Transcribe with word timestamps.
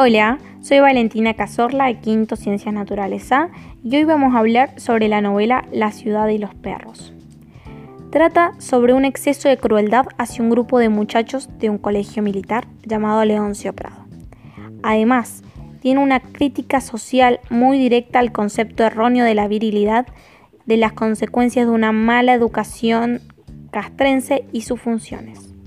Hola, 0.00 0.38
soy 0.60 0.78
Valentina 0.78 1.34
Cazorla 1.34 1.86
de 1.86 1.98
Quinto 1.98 2.36
Ciencias 2.36 2.72
Naturales 2.72 3.32
A 3.32 3.50
y 3.82 3.96
hoy 3.96 4.04
vamos 4.04 4.32
a 4.32 4.38
hablar 4.38 4.78
sobre 4.78 5.08
la 5.08 5.20
novela 5.20 5.64
La 5.72 5.90
ciudad 5.90 6.28
y 6.28 6.38
los 6.38 6.54
perros. 6.54 7.12
Trata 8.12 8.52
sobre 8.58 8.92
un 8.92 9.04
exceso 9.04 9.48
de 9.48 9.56
crueldad 9.56 10.06
hacia 10.16 10.44
un 10.44 10.50
grupo 10.50 10.78
de 10.78 10.88
muchachos 10.88 11.48
de 11.58 11.68
un 11.68 11.78
colegio 11.78 12.22
militar 12.22 12.68
llamado 12.84 13.24
Leoncio 13.24 13.72
Prado. 13.72 14.06
Además, 14.84 15.42
tiene 15.80 16.00
una 16.00 16.20
crítica 16.20 16.80
social 16.80 17.40
muy 17.50 17.76
directa 17.76 18.20
al 18.20 18.30
concepto 18.30 18.84
erróneo 18.84 19.24
de 19.24 19.34
la 19.34 19.48
virilidad, 19.48 20.06
de 20.64 20.76
las 20.76 20.92
consecuencias 20.92 21.66
de 21.66 21.72
una 21.72 21.90
mala 21.90 22.34
educación 22.34 23.20
castrense 23.72 24.44
y 24.52 24.60
sus 24.60 24.80
funciones. 24.80 25.57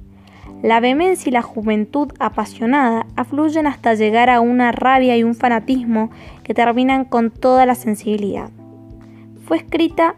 La 0.61 0.79
vehemencia 0.79 1.29
y 1.29 1.33
la 1.33 1.41
juventud 1.41 2.11
apasionada 2.19 3.07
afluyen 3.15 3.65
hasta 3.65 3.95
llegar 3.95 4.29
a 4.29 4.41
una 4.41 4.71
rabia 4.71 5.17
y 5.17 5.23
un 5.23 5.33
fanatismo 5.33 6.11
que 6.43 6.53
terminan 6.53 7.05
con 7.05 7.31
toda 7.31 7.65
la 7.65 7.73
sensibilidad. 7.73 8.51
Fue 9.45 9.57
escrita 9.57 10.17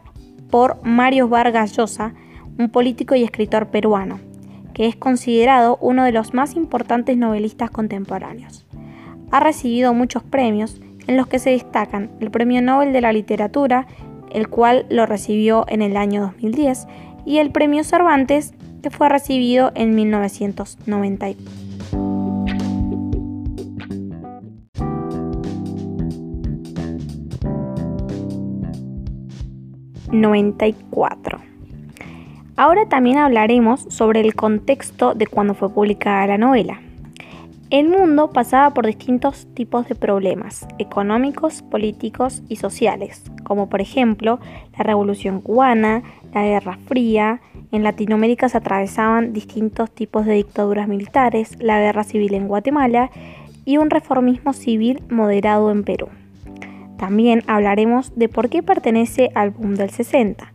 por 0.50 0.84
Mario 0.84 1.30
Vargas 1.30 1.76
Llosa, 1.78 2.14
un 2.60 2.70
político 2.70 3.16
y 3.16 3.24
escritor 3.24 3.68
peruano, 3.68 4.20
que 4.74 4.88
es 4.88 4.98
considerado 4.98 5.78
uno 5.82 6.04
de 6.04 6.12
los 6.12 6.34
más 6.34 6.56
importantes 6.56 7.16
novelistas 7.16 7.72
contemporáneos. 7.72 8.66
Ha 9.32 9.40
recibido 9.40 9.94
muchos 9.94 10.24
premios, 10.24 10.82
en 11.08 11.18
los 11.18 11.28
que 11.28 11.40
se 11.40 11.52
destacan 11.52 12.12
el 12.20 12.32
Premio 12.32 12.62
Nobel 12.62 12.94
de 12.94 13.02
la 13.02 13.14
Literatura, 13.14 13.88
el 14.32 14.48
cual 14.50 14.86
lo 14.90 15.06
recibió 15.06 15.66
en 15.68 15.82
el 15.82 15.98
año 15.98 16.22
2010, 16.22 16.88
y 17.26 17.38
el 17.38 17.52
Premio 17.52 17.84
Cervantes, 17.84 18.54
que 18.84 18.92
fue 18.92 19.10
recibido 19.10 19.72
en 19.74 19.96
1990. 19.96 21.28
...94. 30.12 31.42
Ahora 32.56 32.88
también 32.88 33.18
hablaremos 33.18 33.82
sobre 33.90 34.20
el 34.22 34.36
contexto 34.36 35.16
de 35.16 35.26
cuando 35.26 35.56
fue 35.56 35.70
publicada 35.74 36.28
la 36.28 36.38
novela. 36.38 36.80
El 37.74 37.90
mundo 37.90 38.30
pasaba 38.30 38.70
por 38.70 38.86
distintos 38.86 39.48
tipos 39.56 39.88
de 39.90 39.96
problemas 39.96 40.68
económicos, 40.78 41.64
políticos 41.64 42.44
y 42.48 42.58
sociales, 42.58 43.24
como 43.44 43.68
por 43.68 43.82
ejemplo 43.82 44.40
la 44.78 44.84
Revolución 44.84 45.42
cubana, 45.42 46.04
la 46.36 46.44
Guerra 46.44 46.78
Fría, 46.86 47.42
en 47.72 47.82
Latinoamérica 47.82 48.48
se 48.48 48.60
atravesaban 48.60 49.34
distintos 49.34 49.90
tipos 49.90 50.28
de 50.28 50.34
dictaduras 50.34 50.88
militares, 50.88 51.58
la 51.60 51.80
guerra 51.80 52.04
civil 52.04 52.36
en 52.36 52.48
Guatemala 52.48 53.10
y 53.66 53.78
un 53.78 53.90
reformismo 53.90 54.54
civil 54.54 55.02
moderado 55.10 55.72
en 55.72 55.84
Perú. 55.84 56.10
También 57.00 57.42
hablaremos 57.48 58.16
de 58.16 58.30
por 58.30 58.50
qué 58.50 58.62
pertenece 58.62 59.32
al 59.34 59.50
boom 59.50 59.74
del 59.74 59.90
60. 59.90 60.54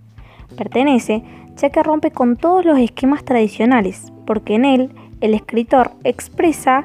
Pertenece 0.56 1.24
ya 1.56 1.70
que 1.70 1.82
rompe 1.82 2.12
con 2.12 2.36
todos 2.36 2.64
los 2.64 2.78
esquemas 2.78 3.24
tradicionales, 3.24 4.12
porque 4.24 4.54
en 4.54 4.64
él 4.64 4.92
el 5.20 5.34
escritor 5.34 5.90
expresa 6.04 6.84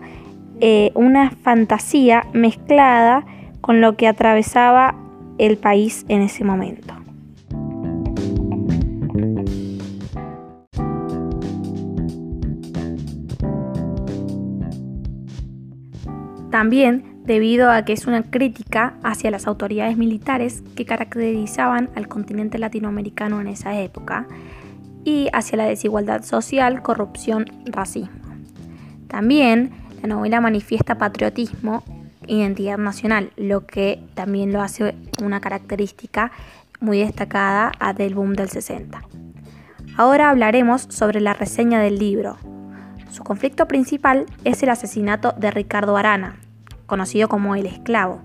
eh, 0.60 0.92
una 0.96 1.32
fantasía 1.32 2.26
mezclada 2.34 3.26
con 3.62 3.82
lo 3.82 3.96
que 3.96 4.08
atravesaba 4.08 4.96
el 5.38 5.58
país 5.58 6.06
en 6.10 6.22
ese 6.22 6.44
momento. 6.44 6.94
También 16.52 17.14
debido 17.26 17.72
a 17.72 17.84
que 17.84 17.94
es 17.94 18.06
una 18.06 18.24
crítica 18.24 18.96
hacia 19.04 19.32
las 19.32 19.48
autoridades 19.48 19.98
militares 19.98 20.64
que 20.76 20.86
caracterizaban 20.86 21.90
al 21.96 22.08
continente 22.08 22.58
latinoamericano 22.58 23.42
en 23.42 23.48
esa 23.48 23.80
época 23.80 24.28
y 25.04 25.30
hacia 25.34 25.58
la 25.58 25.66
desigualdad 25.66 26.24
social, 26.24 26.82
corrupción, 26.82 27.46
racismo. 27.66 28.14
También 29.08 29.72
la 30.04 30.10
novela 30.10 30.42
manifiesta 30.42 30.98
patriotismo, 30.98 31.82
identidad 32.28 32.78
nacional, 32.78 33.32
lo 33.38 33.66
que 33.66 34.04
también 34.16 34.52
lo 34.52 34.62
hace 34.62 34.96
una 35.24 35.40
característica 35.40 36.34
muy 36.82 37.00
destacada 37.00 37.72
del 37.96 38.14
boom 38.14 38.34
del 38.34 38.50
60. 38.50 39.02
Ahora 39.96 40.30
hablaremos 40.30 40.88
sobre 40.90 41.22
la 41.22 41.34
reseña 41.34 41.80
del 41.80 42.00
libro. 42.00 42.38
Su 43.12 43.24
conflicto 43.24 43.66
principal 43.66 44.26
es 44.44 44.62
el 44.62 44.70
asesinato 44.70 45.36
de 45.38 45.52
Ricardo 45.52 45.96
Arana, 45.96 46.36
conocido 46.86 47.30
como 47.30 47.56
el 47.56 47.66
esclavo, 47.66 48.20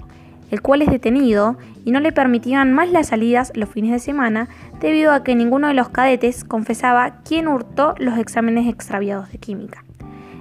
el 0.51 0.63
cual 0.63 0.83
es 0.83 0.91
detenido 0.91 1.59
y 1.85 1.93
no 1.93 2.01
le 2.01 2.11
permitían 2.11 2.73
más 2.73 2.91
las 2.91 3.07
salidas 3.07 3.53
los 3.55 3.69
fines 3.69 3.93
de 3.93 4.01
semana 4.01 4.49
debido 4.81 5.13
a 5.13 5.23
que 5.23 5.37
ninguno 5.37 5.69
de 5.69 5.75
los 5.75 5.91
cadetes 5.91 6.43
confesaba 6.43 7.21
quién 7.23 7.47
hurtó 7.47 7.95
los 7.99 8.19
exámenes 8.19 8.67
extraviados 8.67 9.31
de 9.31 9.39
química. 9.39 9.85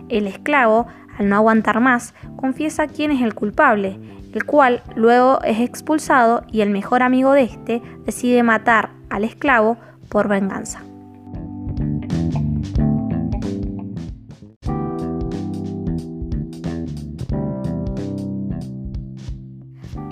El 0.09 0.25
esclavo, 0.25 0.87
al 1.17 1.29
no 1.29 1.35
aguantar 1.35 1.79
más, 1.79 2.13
confiesa 2.35 2.87
quién 2.87 3.11
es 3.11 3.21
el 3.21 3.33
culpable, 3.33 3.99
el 4.33 4.45
cual 4.45 4.83
luego 4.95 5.41
es 5.43 5.59
expulsado 5.59 6.43
y 6.51 6.61
el 6.61 6.69
mejor 6.69 7.01
amigo 7.01 7.33
de 7.33 7.43
este 7.43 7.81
decide 8.05 8.43
matar 8.43 8.91
al 9.09 9.23
esclavo 9.23 9.77
por 10.09 10.27
venganza. 10.27 10.81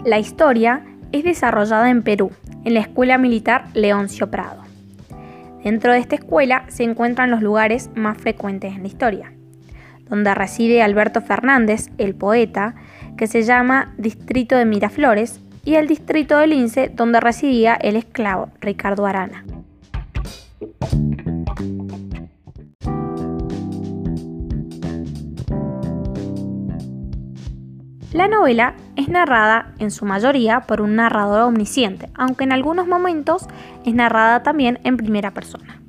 La 0.04 0.20
historia 0.20 0.86
es 1.12 1.24
desarrollada 1.24 1.90
en 1.90 2.04
Perú, 2.04 2.32
en 2.64 2.76
la 2.76 2.80
Escuela 2.80 3.18
Militar 3.18 3.66
Leoncio 3.74 4.30
Prado. 4.30 4.62
Dentro 5.64 5.94
de 5.94 5.98
esta 5.98 6.14
escuela 6.14 6.66
se 6.68 6.84
encuentran 6.84 7.32
los 7.32 7.42
lugares 7.42 7.90
más 7.96 8.20
frecuentes 8.20 8.76
en 8.76 8.84
la 8.84 8.88
historia, 8.88 9.35
donde 10.10 10.34
reside 10.34 10.84
Alberto 10.84 11.22
Fernández, 11.22 11.90
el 11.98 12.16
poeta, 12.16 12.76
que 13.18 13.28
se 13.28 13.44
llama 13.44 13.94
Distrito 13.98 14.56
de 14.56 14.66
Miraflores, 14.66 15.40
y 15.66 15.76
el 15.76 15.88
distrito 15.88 16.38
de 16.38 16.48
Lince, 16.48 16.92
donde 16.94 17.20
residía 17.20 17.74
el 17.74 17.96
esclavo 17.96 18.50
Ricardo 18.62 19.06
Arana. 19.06 19.44
La 28.14 28.30
novela 28.30 28.76
es 28.96 29.10
narrada 29.10 29.74
en 29.78 29.92
su 29.92 30.06
mayoría 30.06 30.62
por 30.62 30.80
un 30.80 30.96
narrador 30.96 31.42
omnisciente, 31.42 32.08
aunque 32.14 32.46
en 32.46 32.54
algunos 32.54 32.88
momentos 32.88 33.46
es 33.86 33.94
narrada 33.94 34.42
también 34.42 34.80
en 34.86 34.96
primera 34.96 35.32
persona. 35.32 35.82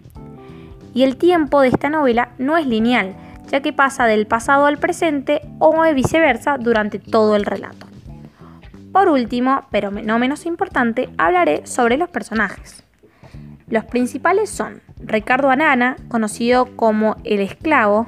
Y 0.93 1.05
el 1.05 1.19
tiempo 1.19 1.61
de 1.61 1.69
esta 1.69 1.89
novela 1.89 2.31
no 2.39 2.57
es 2.57 2.67
lineal, 2.67 3.15
ya 3.51 3.61
que 3.61 3.73
pasa 3.73 4.07
del 4.07 4.27
pasado 4.27 4.67
al 4.67 4.79
presente 4.79 5.41
o 5.59 5.83
viceversa 5.95 6.59
durante 6.59 6.99
todo 6.99 7.37
el 7.37 7.45
relato. 7.45 7.87
Por 8.93 9.09
último, 9.09 9.67
pero 9.71 9.91
no 9.91 10.19
menos 10.19 10.47
importante, 10.47 11.09
hablaré 11.19 11.67
sobre 11.67 11.97
los 11.97 12.09
personajes. 12.09 12.83
Los 13.69 13.85
principales 13.85 14.49
son 14.49 14.81
Ricardo 15.01 15.51
Anana, 15.51 15.97
conocido 16.09 16.77
como 16.77 17.17
el 17.25 17.41
esclavo, 17.41 18.07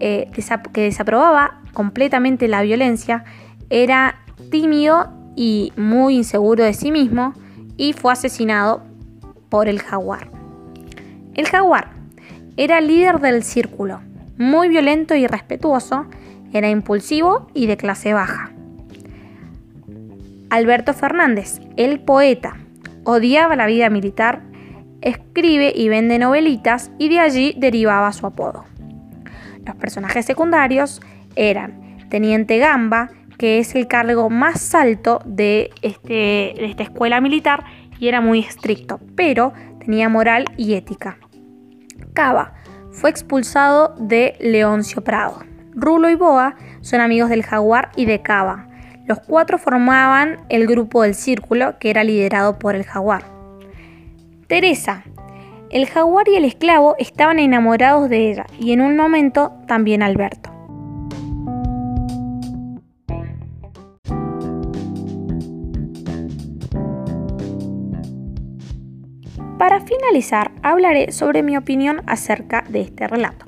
eh, 0.00 0.30
que 0.72 0.82
desaprobaba 0.82 1.60
completamente 1.72 2.48
la 2.48 2.62
violencia, 2.62 3.24
era 3.70 4.16
tímido 4.50 5.10
y 5.36 5.72
muy 5.76 6.16
inseguro 6.16 6.64
de 6.64 6.74
sí 6.74 6.92
mismo 6.92 7.32
y 7.76 7.92
fue 7.94 8.12
asesinado 8.12 8.82
por 9.48 9.68
el 9.68 9.80
jaguar. 9.80 10.28
El 11.34 11.48
jaguar 11.48 11.90
era 12.56 12.80
líder 12.80 13.20
del 13.20 13.42
círculo, 13.42 14.00
muy 14.38 14.68
violento 14.68 15.14
y 15.14 15.26
respetuoso, 15.26 16.06
era 16.52 16.68
impulsivo 16.68 17.48
y 17.54 17.66
de 17.66 17.76
clase 17.76 18.12
baja. 18.12 18.52
Alberto 20.50 20.92
Fernández, 20.92 21.60
el 21.76 22.00
poeta, 22.00 22.56
odiaba 23.04 23.56
la 23.56 23.66
vida 23.66 23.88
militar, 23.88 24.42
escribe 25.00 25.72
y 25.74 25.88
vende 25.88 26.18
novelitas 26.18 26.90
y 26.98 27.08
de 27.08 27.20
allí 27.20 27.54
derivaba 27.56 28.12
su 28.12 28.26
apodo. 28.26 28.64
Los 29.66 29.76
personajes 29.76 30.26
secundarios 30.26 31.00
eran 31.36 32.06
Teniente 32.10 32.58
Gamba, 32.58 33.10
que 33.38 33.58
es 33.58 33.74
el 33.74 33.86
cargo 33.86 34.28
más 34.28 34.74
alto 34.74 35.20
de, 35.24 35.70
este, 35.80 36.54
de 36.56 36.66
esta 36.66 36.82
escuela 36.82 37.20
militar 37.20 37.64
y 37.98 38.08
era 38.08 38.20
muy 38.20 38.40
estricto, 38.40 39.00
pero 39.16 39.52
tenía 39.80 40.08
moral 40.08 40.44
y 40.56 40.74
ética. 40.74 41.18
Cava 42.12 42.54
fue 42.92 43.10
expulsado 43.10 43.94
de 43.98 44.36
Leoncio 44.38 45.02
Prado. 45.02 45.40
Rulo 45.74 46.10
y 46.10 46.14
Boa 46.14 46.56
son 46.82 47.00
amigos 47.00 47.30
del 47.30 47.42
jaguar 47.42 47.90
y 47.96 48.04
de 48.04 48.22
Cava. 48.22 48.68
Los 49.06 49.20
cuatro 49.20 49.58
formaban 49.58 50.38
el 50.48 50.66
grupo 50.66 51.02
del 51.02 51.14
círculo 51.14 51.78
que 51.78 51.90
era 51.90 52.04
liderado 52.04 52.58
por 52.58 52.76
el 52.76 52.84
jaguar. 52.84 53.24
Teresa. 54.46 55.04
El 55.70 55.88
jaguar 55.88 56.28
y 56.28 56.36
el 56.36 56.44
esclavo 56.44 56.94
estaban 56.98 57.38
enamorados 57.38 58.10
de 58.10 58.30
ella 58.30 58.46
y 58.60 58.72
en 58.72 58.82
un 58.82 58.94
momento 58.94 59.52
también 59.66 60.02
Alberto. 60.02 60.51
Para 69.62 69.80
finalizar 69.80 70.50
hablaré 70.64 71.12
sobre 71.12 71.44
mi 71.44 71.56
opinión 71.56 72.02
acerca 72.06 72.64
de 72.68 72.80
este 72.80 73.06
relato. 73.06 73.46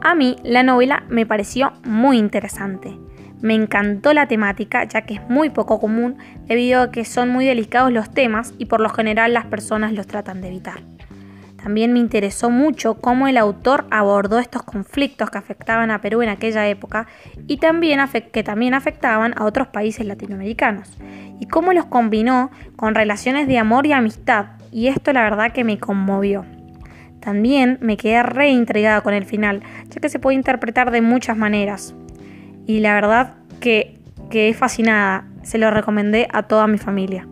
A 0.00 0.14
mí 0.14 0.36
la 0.44 0.62
novela 0.62 1.02
me 1.08 1.26
pareció 1.26 1.72
muy 1.82 2.18
interesante. 2.18 2.96
Me 3.42 3.54
encantó 3.54 4.12
la 4.12 4.28
temática 4.28 4.84
ya 4.84 5.02
que 5.02 5.14
es 5.14 5.28
muy 5.28 5.50
poco 5.50 5.80
común 5.80 6.18
debido 6.44 6.82
a 6.82 6.92
que 6.92 7.04
son 7.04 7.30
muy 7.30 7.44
delicados 7.44 7.90
los 7.90 8.12
temas 8.12 8.54
y 8.58 8.66
por 8.66 8.80
lo 8.80 8.88
general 8.88 9.34
las 9.34 9.46
personas 9.46 9.92
los 9.92 10.06
tratan 10.06 10.40
de 10.40 10.50
evitar. 10.50 10.78
También 11.66 11.92
me 11.92 11.98
interesó 11.98 12.48
mucho 12.48 12.94
cómo 12.94 13.26
el 13.26 13.36
autor 13.36 13.88
abordó 13.90 14.38
estos 14.38 14.62
conflictos 14.62 15.30
que 15.30 15.38
afectaban 15.38 15.90
a 15.90 16.00
Perú 16.00 16.22
en 16.22 16.28
aquella 16.28 16.68
época 16.68 17.08
y 17.48 17.56
también 17.56 17.98
que 18.32 18.44
también 18.44 18.72
afectaban 18.72 19.34
a 19.36 19.44
otros 19.44 19.66
países 19.66 20.06
latinoamericanos, 20.06 20.96
y 21.40 21.48
cómo 21.48 21.72
los 21.72 21.86
combinó 21.86 22.52
con 22.76 22.94
relaciones 22.94 23.48
de 23.48 23.58
amor 23.58 23.84
y 23.84 23.90
amistad, 23.90 24.46
y 24.70 24.86
esto 24.86 25.12
la 25.12 25.22
verdad 25.22 25.50
que 25.50 25.64
me 25.64 25.80
conmovió. 25.80 26.44
También 27.18 27.78
me 27.80 27.96
quedé 27.96 28.22
re 28.22 28.50
intrigada 28.50 29.00
con 29.00 29.12
el 29.12 29.24
final, 29.24 29.64
ya 29.88 30.00
que 30.00 30.08
se 30.08 30.20
puede 30.20 30.36
interpretar 30.36 30.92
de 30.92 31.00
muchas 31.00 31.36
maneras. 31.36 31.96
Y 32.68 32.78
la 32.78 32.94
verdad 32.94 33.34
que, 33.58 33.98
que 34.30 34.54
fascinada, 34.54 35.26
se 35.42 35.58
lo 35.58 35.72
recomendé 35.72 36.28
a 36.32 36.44
toda 36.44 36.68
mi 36.68 36.78
familia. 36.78 37.26